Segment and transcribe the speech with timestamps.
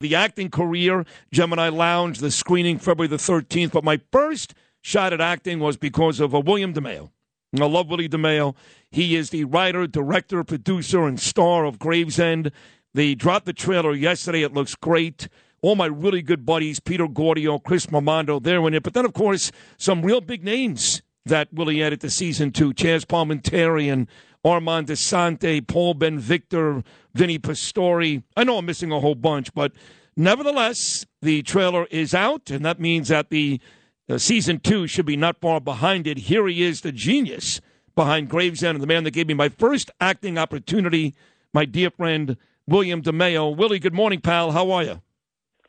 [0.00, 3.72] the acting career, Gemini Lounge, the screening February the 13th.
[3.72, 7.10] But my first shot at acting was because of uh, William DeMeo.
[7.58, 8.54] I love Willie DeMeo.
[8.90, 12.52] He is the writer, director, producer, and star of Gravesend.
[12.94, 14.42] They dropped the trailer yesterday.
[14.42, 15.28] It looks great.
[15.62, 18.82] All my really good buddies, Peter Gordio, Chris Mamando, they're in it.
[18.82, 22.72] But then, of course, some real big names that Willie added to season two.
[22.72, 24.06] Chazz Palminteri and
[24.44, 26.82] Armand Assante, Paul Ben Victor,
[27.14, 28.22] Vinny Pastore.
[28.36, 29.72] I know I'm missing a whole bunch, but
[30.16, 33.60] nevertheless, the trailer is out, and that means that the
[34.08, 36.18] uh, season two should be not far behind it.
[36.18, 37.60] Here he is, the genius
[37.94, 41.14] behind Gravesend, and the man that gave me my first acting opportunity,
[41.52, 43.56] my dear friend William DeMeo.
[43.56, 44.52] Willie, good morning, pal.
[44.52, 45.02] How are you?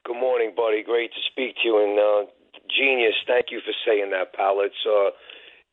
[0.06, 0.84] Good morning, buddy.
[0.84, 1.84] Great to speak to you.
[1.84, 2.32] And uh,
[2.70, 4.60] genius, thank you for saying that, pal.
[4.62, 5.10] It's uh,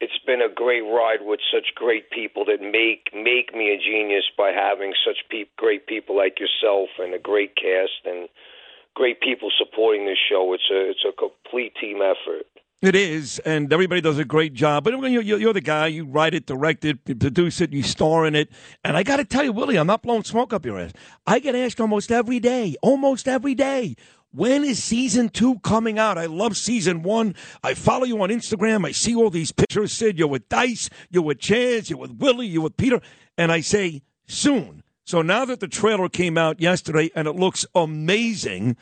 [0.01, 4.25] it's been a great ride with such great people that make make me a genius
[4.37, 8.29] by having such pe- great people like yourself and a great cast and
[8.95, 10.53] great people supporting this show.
[10.53, 12.47] It's a it's a complete team effort.
[12.83, 14.85] It is, and everybody does a great job.
[14.85, 15.87] But you're, you're the guy.
[15.87, 18.51] You write it, direct it, produce it, you star in it.
[18.85, 20.93] And I got to tell you, Willie, I'm not blowing smoke up your ass.
[21.27, 23.97] I get asked almost every day, almost every day,
[24.33, 26.19] when is season two coming out?
[26.19, 27.35] I love season one.
[27.63, 28.87] I follow you on Instagram.
[28.87, 29.93] I see all these pictures.
[29.93, 33.01] Sid, you're with Dice, you're with Chazz, you're with Willie, you're with Peter.
[33.39, 34.83] And I say, soon.
[35.05, 38.77] So now that the trailer came out yesterday and it looks amazing,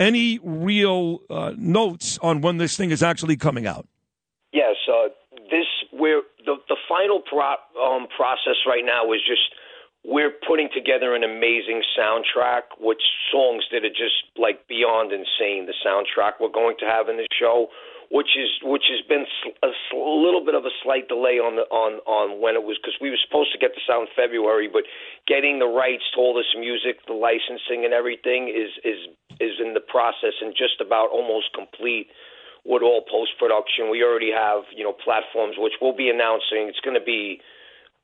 [0.00, 3.86] any real uh, notes on when this thing is actually coming out?
[4.52, 5.08] Yes, uh,
[5.50, 9.42] this where the the final pro- um, process right now is just
[10.04, 12.98] we're putting together an amazing soundtrack with
[13.32, 15.66] songs that are just like beyond insane.
[15.66, 17.66] The soundtrack we're going to have in the show,
[18.10, 19.26] which is which has been
[19.62, 22.94] a, little bit of a slight delay on the on on when it was because
[23.02, 24.86] we were supposed to get this out in February, but
[25.26, 29.00] getting the rights to all this music, the licensing and everything is is
[29.42, 32.06] is in the process and just about almost complete
[32.64, 33.90] with all post production.
[33.90, 36.70] We already have you know platforms which we'll be announcing.
[36.70, 37.42] It's going to be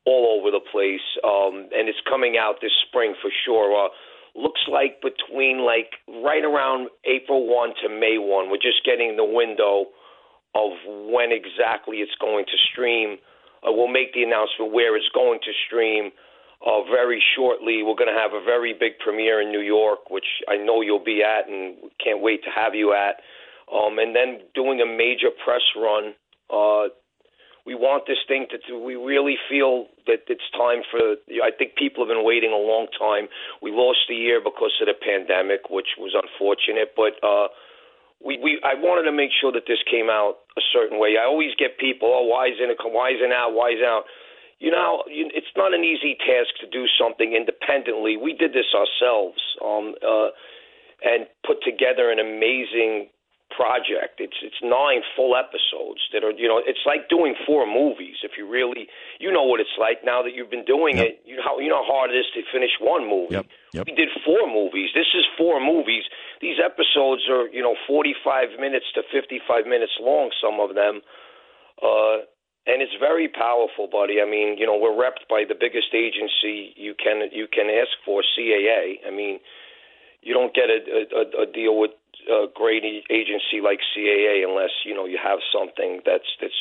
[0.05, 3.73] all over the place, um, and it's coming out this spring for sure.
[3.73, 3.89] Uh,
[4.35, 9.25] looks like between like right around April one to May one, we're just getting the
[9.25, 9.87] window
[10.53, 13.17] of when exactly it's going to stream.
[13.65, 16.11] Uh, we'll make the announcement where it's going to stream.
[16.65, 20.25] Uh, very shortly, we're going to have a very big premiere in New York, which
[20.47, 23.21] I know you'll be at, and can't wait to have you at.
[23.71, 26.13] Um, and then doing a major press run
[26.49, 26.89] uh,
[27.65, 31.75] we want this thing to, to we really feel that it's time for I think
[31.75, 33.27] people have been waiting a long time.
[33.61, 37.49] We lost a year because of the pandemic, which was unfortunate, but uh
[38.23, 41.17] we, we I wanted to make sure that this came out a certain way.
[41.19, 42.77] I always get people, oh, why isn't it?
[42.81, 43.53] Why isn't out?
[43.53, 44.05] Why isn't out?
[44.57, 48.15] You know, it's not an easy task to do something independently.
[48.15, 50.31] We did this ourselves, um, uh,
[51.03, 53.11] and put together an amazing
[53.55, 54.19] project.
[54.19, 58.19] It's it's nine full episodes that are you know it's like doing four movies.
[58.23, 58.87] If you really
[59.19, 61.07] you know what it's like now that you've been doing yep.
[61.07, 61.13] it.
[61.25, 63.39] You know how you know how hard it is to finish one movie.
[63.39, 63.45] Yep.
[63.73, 63.85] Yep.
[63.87, 64.91] We did four movies.
[64.93, 66.03] This is four movies.
[66.41, 70.31] These episodes are you know forty five minutes to fifty five minutes long.
[70.43, 71.01] Some of them.
[71.81, 72.27] Uh,
[72.67, 74.17] and it's very powerful, buddy.
[74.21, 77.93] I mean, you know, we're repped by the biggest agency you can you can ask
[78.03, 79.05] for, CAA.
[79.05, 79.39] I mean,
[80.25, 80.81] you don't get a,
[81.13, 81.91] a, a deal with
[82.27, 86.53] a great agency like CAA unless you know you have something that's that's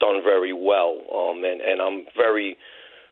[0.00, 0.98] done very well.
[1.12, 2.56] Um, and and I'm very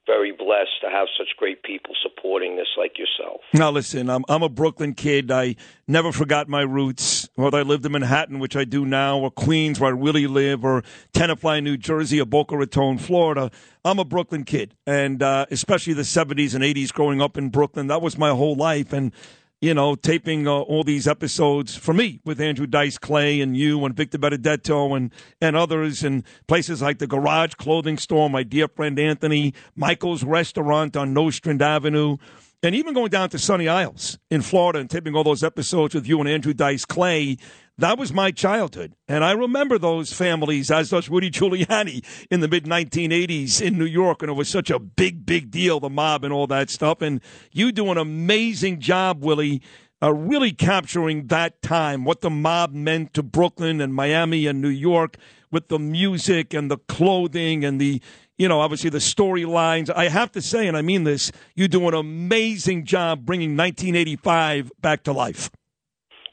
[0.07, 3.41] very blessed to have such great people supporting this like yourself.
[3.55, 5.31] Now, listen, I'm, I'm a Brooklyn kid.
[5.31, 9.31] I never forgot my roots, whether I lived in Manhattan, which I do now, or
[9.31, 10.83] Queens, where I really live, or
[11.13, 13.51] Tenafly, New Jersey, or Boca Raton, Florida.
[13.85, 17.87] I'm a Brooklyn kid, and uh, especially the 70s and 80s growing up in Brooklyn.
[17.87, 18.93] That was my whole life.
[18.93, 19.13] And
[19.63, 23.85] you know, taping uh, all these episodes for me with Andrew Dice Clay and you
[23.85, 28.67] and Victor Benedetto and, and others and places like the Garage Clothing Store, my dear
[28.67, 32.17] friend Anthony, Michael's Restaurant on Nostrand Avenue,
[32.63, 36.07] and even going down to Sunny Isles in Florida and taping all those episodes with
[36.07, 37.37] you and Andrew Dice Clay
[37.79, 38.95] that was my childhood.
[39.09, 43.87] And I remember those families, as does Rudy Giuliani in the mid 1980s in New
[43.87, 44.23] York.
[44.23, 47.01] And it was such a big, big deal, the mob and all that stuff.
[47.01, 47.21] And
[47.51, 49.63] you do an amazing job, Willie,
[50.03, 54.69] uh, really capturing that time, what the mob meant to Brooklyn and Miami and New
[54.69, 55.17] York
[55.51, 58.03] with the music and the clothing and the,
[58.39, 59.91] you know, obviously the storylines.
[59.95, 64.73] I have to say, and I mean this, you do an amazing job bringing 1985
[64.81, 65.51] back to life.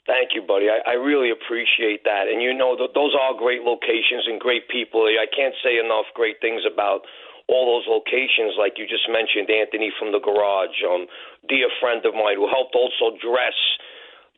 [0.07, 0.65] Thank you, buddy.
[0.69, 2.25] I, I really appreciate that.
[2.31, 5.05] And you know, th- those are great locations and great people.
[5.05, 7.05] I can't say enough great things about
[7.49, 11.09] all those locations, like you just mentioned, Anthony from the garage, um,
[11.49, 13.57] dear friend of mine who helped also dress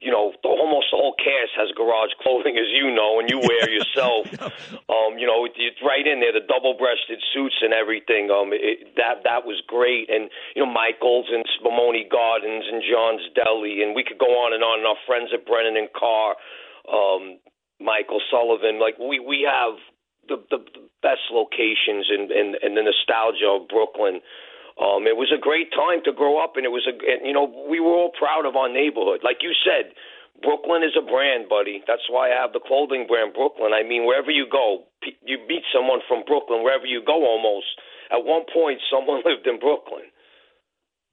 [0.02, 3.38] you know, the, almost the whole cast has garage clothing, as you know, and you
[3.38, 4.26] wear yourself.
[4.90, 8.34] um, you know, it's right in there, the double-breasted suits and everything.
[8.34, 13.30] Um, it, that that was great, and you know, Michaels and Spumoni Gardens and John's
[13.38, 14.82] Deli, and we could go on and on.
[14.82, 16.34] And our friends at Brennan and Carr,
[16.90, 17.38] um,
[17.78, 19.78] Michael Sullivan, like we we have
[20.26, 20.66] the the
[21.06, 24.26] best locations and and, and the nostalgia of Brooklyn.
[24.80, 26.96] Um, it was a great time to grow up, and it was a
[27.26, 29.24] you know we were all proud of our neighborhood.
[29.24, 29.92] Like you said,
[30.44, 31.84] Brooklyn is a brand, buddy.
[31.88, 33.74] That's why I have the clothing brand Brooklyn.
[33.74, 34.88] I mean, wherever you go,
[35.24, 36.64] you meet someone from Brooklyn.
[36.64, 37.68] Wherever you go, almost
[38.12, 40.11] at one point, someone lived in Brooklyn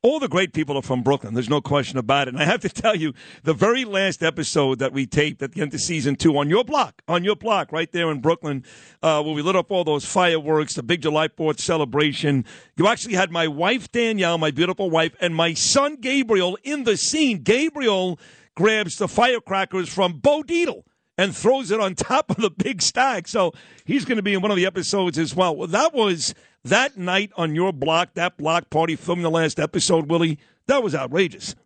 [0.03, 1.35] all the great people are from Brooklyn.
[1.35, 2.35] There's no question about it.
[2.35, 5.61] And I have to tell you, the very last episode that we taped at the
[5.61, 8.65] end of season two on your block, on your block, right there in Brooklyn,
[9.03, 12.45] uh, where we lit up all those fireworks, the big July 4th celebration.
[12.77, 16.97] You actually had my wife, Danielle, my beautiful wife, and my son, Gabriel, in the
[16.97, 17.43] scene.
[17.43, 18.21] Gabriel
[18.55, 20.85] grabs the firecrackers from Bo Dietl
[21.19, 23.29] and throws it on top of the big stack.
[23.29, 23.53] So
[23.85, 25.55] he's going to be in one of the episodes as well.
[25.55, 26.35] Well, that was
[26.65, 30.95] that night on your block, that block party filming the last episode, Willie, that was
[30.95, 31.57] outrageous.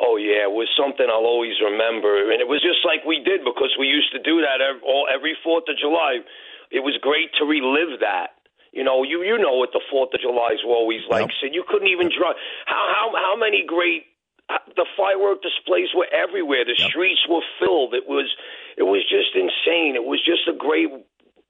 [0.00, 3.44] Oh yeah, it was something I'll always remember, and it was just like we did
[3.44, 6.24] because we used to do that every, all, every Fourth of July.
[6.70, 8.40] It was great to relive that.
[8.72, 11.28] You know, you you know what the Fourth of July's were always like.
[11.28, 11.36] Yep.
[11.40, 12.32] So you couldn't even draw.
[12.64, 14.08] How how how many great
[14.76, 16.64] the firework displays were everywhere.
[16.64, 16.90] The yep.
[16.90, 17.94] streets were filled.
[17.94, 18.30] It was
[18.76, 19.94] it was just insane.
[19.94, 20.90] It was just a great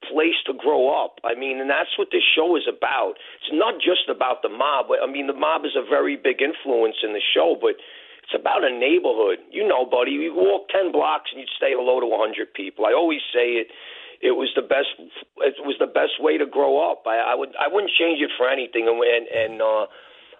[0.09, 1.21] place to grow up.
[1.23, 3.15] I mean, and that's what this show is about.
[3.41, 4.89] It's not just about the mob.
[4.91, 7.77] I mean, the mob is a very big influence in the show, but
[8.25, 9.39] it's about a neighborhood.
[9.51, 12.85] You know, buddy, you walk 10 blocks and you'd say hello to a 100 people.
[12.85, 13.69] I always say it
[14.21, 14.93] it was the best
[15.41, 17.03] it was the best way to grow up.
[17.05, 19.85] I, I would I wouldn't change it for anything and and, and uh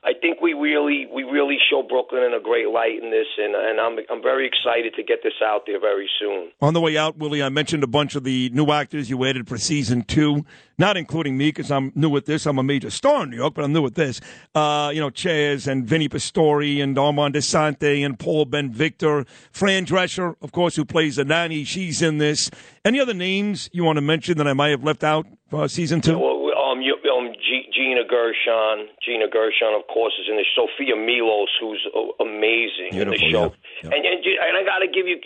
[0.04, 3.54] I think we really we really show Brooklyn in a great light in this, and
[3.54, 6.52] and I'm I'm very excited to get this out there very soon.
[6.60, 9.48] On the way out, Willie, I mentioned a bunch of the new actors you added
[9.48, 10.44] for season two,
[10.80, 12.48] not including me because I'm new with this.
[12.48, 14.20] I'm a major star in New York, but I'm new with this.
[14.56, 19.86] Uh, you know, Chazz and Vinny Pastore and Armand Assante and Paul Ben Victor, Fran
[19.86, 21.64] Drescher, of course, who plays the nanny.
[21.64, 22.50] She's in this.
[22.84, 26.02] Any other names you want to mention that I might have left out for season
[26.02, 26.14] two?
[26.14, 26.41] Yeah, well,
[26.82, 28.90] um, you, um, G- Gina Gershon.
[29.06, 33.32] Gina Gershon, of course, is in the Sophia Milos, who's uh, amazing Beautiful, in the
[33.32, 33.46] show.
[33.84, 33.90] Yeah.
[33.90, 33.96] Yeah.
[33.98, 35.18] And, and and I got to give you,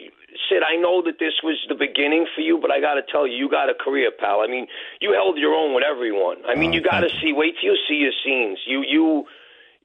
[0.49, 0.63] Sid.
[0.63, 3.35] I know that this was the beginning for you, but I got to tell you,
[3.35, 4.41] you got a career, pal.
[4.41, 4.67] I mean,
[4.99, 6.43] you held your own with everyone.
[6.47, 7.31] I mean, uh, you got to see.
[7.31, 8.59] Wait till you see your scenes.
[8.67, 9.25] You you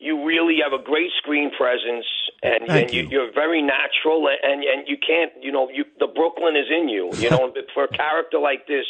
[0.01, 2.07] you really have a great screen presence,
[2.43, 3.07] and, and you.
[3.11, 3.21] you.
[3.21, 7.11] are very natural, and and you can't, you know, you the Brooklyn is in you.
[7.17, 8.87] You know, for a character like this,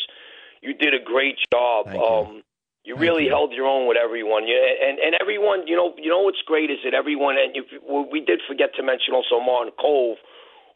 [0.62, 1.88] you did a great job.
[1.88, 2.42] Um,
[2.84, 3.30] you really you.
[3.30, 5.66] held your own with everyone, you, and and everyone.
[5.66, 7.64] You know, you know what's great is that everyone, and you,
[8.10, 10.16] we did forget to mention also Martin Kove,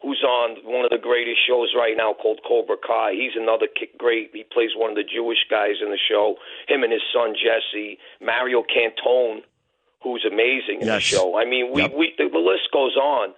[0.03, 3.13] who's on one of the greatest shows right now called Cobra Kai.
[3.13, 4.31] He's another great.
[4.35, 6.37] He plays one of the Jewish guys in the show.
[6.69, 9.41] Him and his son Jesse, Mario Cantone,
[10.03, 10.97] who's amazing in yes.
[10.97, 11.39] the show.
[11.41, 11.95] I mean, we yep.
[11.97, 13.33] we the, the list goes on,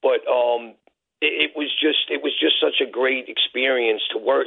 [0.00, 0.72] but um,
[1.20, 4.46] it, it was just it was just such a great experience to work.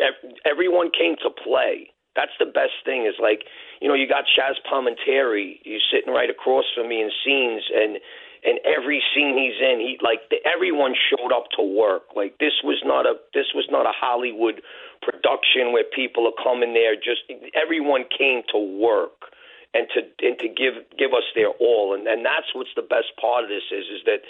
[0.49, 3.43] Everyone came to play that's the best thing is like,
[3.81, 7.99] you know, you got Chazz Palminteri, he's sitting right across from me in scenes and
[8.43, 12.09] and every scene he's in, he like the, everyone showed up to work.
[12.15, 14.61] Like this was not a this was not a Hollywood
[15.01, 17.21] production where people are coming there just
[17.55, 19.33] everyone came to work
[19.73, 23.09] and to and to give give us their all and and that's what's the best
[23.19, 24.21] part of this is is that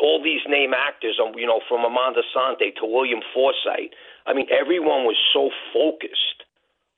[0.00, 3.90] all these name actors um you know from Armand Assante to William Forsythe
[4.26, 6.41] I mean everyone was so focused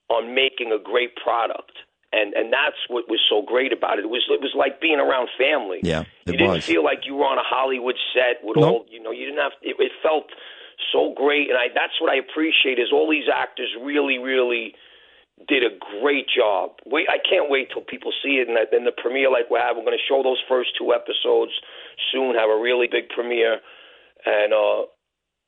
[0.08, 1.72] on making a great product.
[2.12, 4.04] And and that's what was so great about it.
[4.04, 5.80] It was it was like being around family.
[5.82, 6.64] Yeah, it you didn't was.
[6.64, 8.64] feel like you were on a Hollywood set with nope.
[8.64, 9.10] all you know.
[9.10, 10.30] You didn't have it, it felt
[10.94, 14.74] so great, and I that's what I appreciate is all these actors really really
[15.48, 16.78] did a great job.
[16.86, 19.58] Wait, I can't wait till people see it and the, in the premiere like we
[19.58, 19.74] have.
[19.76, 21.50] We're going to show those first two episodes
[22.12, 22.38] soon.
[22.38, 23.58] Have a really big premiere,
[24.24, 24.86] and uh,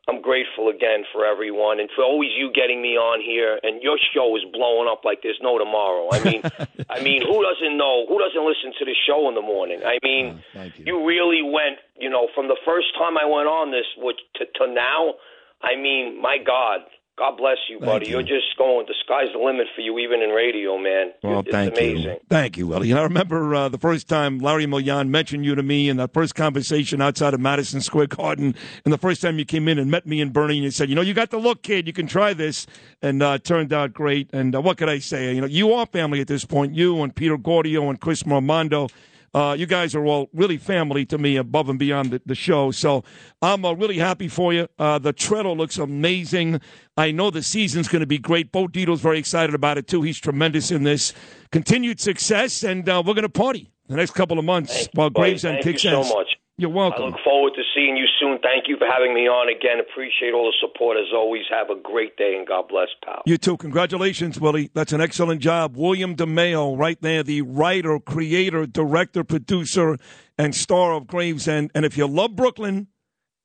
[0.08, 3.58] I'm grateful again for everyone and for always you getting me on here.
[3.62, 6.08] And your show is blowing up like there's no tomorrow.
[6.12, 6.42] I mean,
[6.90, 8.06] I mean, who doesn't know?
[8.06, 9.80] Who doesn't listen to the show in the morning?
[9.84, 11.02] I mean, uh, you.
[11.02, 11.06] you.
[11.06, 11.82] really went.
[11.98, 15.14] You know, from the first time I went on this, which to, to now,
[15.62, 16.86] I mean, my God,
[17.18, 18.10] God bless you, thank buddy.
[18.10, 18.18] You.
[18.18, 18.84] are just going.
[18.86, 21.12] The sky's the limit for you, even in radio, man.
[21.22, 22.02] Well, it's thank amazing.
[22.02, 22.16] you.
[22.28, 22.90] Thank you, Willie.
[22.90, 26.12] And I remember uh, the first time Larry Millan mentioned you to me in that
[26.12, 28.54] first conversation outside of Madison Square Garden,
[28.84, 30.90] and the first time you came in and met me and Bernie, and you said,
[30.90, 31.86] "You know, you got the look, kid.
[31.86, 32.66] You can try this,"
[33.00, 34.28] and uh, turned out great.
[34.34, 35.34] And uh, what could I say?
[35.34, 36.74] You know, you are family at this point.
[36.74, 38.90] You and Peter Gordio and Chris Mormando
[39.34, 42.70] Uh, you guys are all really family to me, above and beyond the, the show.
[42.70, 43.04] So
[43.42, 44.68] I'm uh, really happy for you.
[44.78, 46.60] Uh, the treadle looks amazing.
[46.96, 48.52] I know the season's going to be great.
[48.52, 50.02] Bo Dietl's very excited about it too.
[50.02, 51.12] He's tremendous in this.
[51.50, 55.10] Continued success, and uh, we're going to party the next couple of months Thank while.
[55.10, 56.12] Gravesend Thank kicks you so ass.
[56.12, 56.35] much.
[56.58, 57.02] You're welcome.
[57.02, 58.38] I look forward to seeing you soon.
[58.38, 59.78] Thank you for having me on again.
[59.78, 61.42] Appreciate all the support as always.
[61.50, 63.22] Have a great day and God bless, pal.
[63.26, 63.58] You too.
[63.58, 64.70] Congratulations, Willie.
[64.72, 65.76] That's an excellent job.
[65.76, 69.98] William DeMeo, right there, the writer, creator, director, producer,
[70.38, 71.72] and star of Gravesend.
[71.74, 72.86] And if you love Brooklyn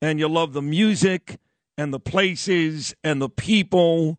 [0.00, 1.38] and you love the music
[1.76, 4.18] and the places and the people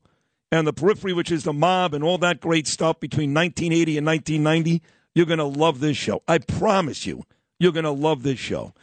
[0.51, 4.05] and the periphery, which is the mob and all that great stuff between 1980 and
[4.05, 4.83] 1990,
[5.15, 6.21] you're going to love this show.
[6.27, 7.23] I promise you,
[7.63, 8.73] you're going to love this show.